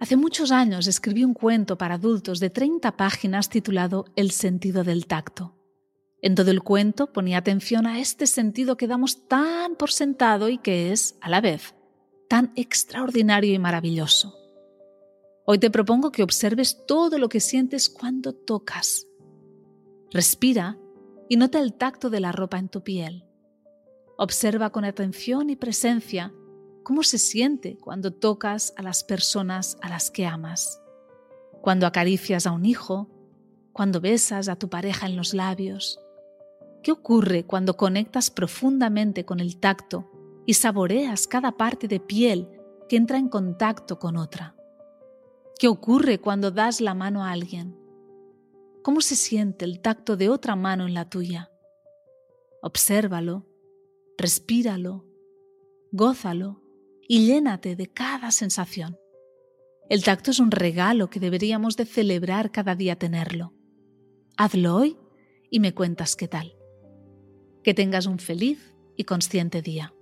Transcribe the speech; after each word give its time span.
Hace 0.00 0.16
muchos 0.16 0.52
años 0.52 0.86
escribí 0.86 1.24
un 1.24 1.34
cuento 1.34 1.76
para 1.76 1.96
adultos 1.96 2.38
de 2.38 2.50
30 2.50 2.96
páginas 2.96 3.48
titulado 3.48 4.04
El 4.14 4.30
sentido 4.30 4.84
del 4.84 5.06
tacto. 5.06 5.56
En 6.22 6.36
todo 6.36 6.50
el 6.52 6.62
cuento 6.62 7.12
ponía 7.12 7.38
atención 7.38 7.86
a 7.86 7.98
este 7.98 8.26
sentido 8.26 8.76
que 8.76 8.86
damos 8.86 9.26
tan 9.26 9.74
por 9.74 9.90
sentado 9.90 10.48
y 10.48 10.58
que 10.58 10.92
es, 10.92 11.16
a 11.20 11.28
la 11.28 11.40
vez, 11.40 11.74
tan 12.28 12.52
extraordinario 12.54 13.52
y 13.52 13.58
maravilloso. 13.58 14.36
Hoy 15.46 15.58
te 15.58 15.70
propongo 15.70 16.12
que 16.12 16.22
observes 16.22 16.84
todo 16.86 17.18
lo 17.18 17.28
que 17.28 17.40
sientes 17.40 17.88
cuando 17.88 18.34
tocas. 18.34 19.06
Respira 20.12 20.78
y 21.28 21.36
nota 21.36 21.58
el 21.60 21.74
tacto 21.74 22.08
de 22.08 22.20
la 22.20 22.30
ropa 22.30 22.58
en 22.58 22.68
tu 22.68 22.84
piel. 22.84 23.24
Observa 24.16 24.70
con 24.70 24.84
atención 24.84 25.50
y 25.50 25.56
presencia 25.56 26.32
cómo 26.88 27.02
se 27.02 27.18
siente 27.18 27.76
cuando 27.76 28.14
tocas 28.14 28.72
a 28.78 28.82
las 28.82 29.04
personas 29.04 29.76
a 29.82 29.90
las 29.90 30.10
que 30.10 30.24
amas, 30.24 30.80
cuando 31.60 31.86
acaricias 31.86 32.46
a 32.46 32.52
un 32.52 32.64
hijo, 32.64 33.10
cuando 33.74 34.00
besas 34.00 34.48
a 34.48 34.56
tu 34.56 34.70
pareja 34.70 35.04
en 35.04 35.14
los 35.14 35.34
labios. 35.34 36.00
¿Qué 36.82 36.90
ocurre 36.90 37.44
cuando 37.44 37.76
conectas 37.76 38.30
profundamente 38.30 39.26
con 39.26 39.38
el 39.38 39.58
tacto 39.60 40.10
y 40.46 40.54
saboreas 40.54 41.26
cada 41.26 41.58
parte 41.58 41.88
de 41.88 42.00
piel 42.00 42.48
que 42.88 42.96
entra 42.96 43.18
en 43.18 43.28
contacto 43.28 43.98
con 43.98 44.16
otra? 44.16 44.56
¿Qué 45.58 45.68
ocurre 45.68 46.18
cuando 46.18 46.50
das 46.50 46.80
la 46.80 46.94
mano 46.94 47.22
a 47.22 47.32
alguien? 47.32 47.76
¿Cómo 48.82 49.02
se 49.02 49.14
siente 49.14 49.66
el 49.66 49.82
tacto 49.82 50.16
de 50.16 50.30
otra 50.30 50.56
mano 50.56 50.86
en 50.86 50.94
la 50.94 51.10
tuya? 51.10 51.50
Obsérvalo, 52.62 53.44
respíralo, 54.16 55.04
gózalo 55.92 56.62
y 57.08 57.26
llénate 57.26 57.74
de 57.74 57.88
cada 57.88 58.30
sensación. 58.30 58.98
El 59.88 60.04
tacto 60.04 60.30
es 60.30 60.38
un 60.38 60.50
regalo 60.50 61.08
que 61.08 61.18
deberíamos 61.18 61.76
de 61.76 61.86
celebrar 61.86 62.52
cada 62.52 62.74
día 62.76 62.96
tenerlo. 62.96 63.54
Hazlo 64.36 64.76
hoy 64.76 64.98
y 65.50 65.60
me 65.60 65.74
cuentas 65.74 66.14
qué 66.14 66.28
tal. 66.28 66.54
Que 67.64 67.72
tengas 67.72 68.06
un 68.06 68.18
feliz 68.18 68.74
y 68.96 69.04
consciente 69.04 69.62
día. 69.62 69.94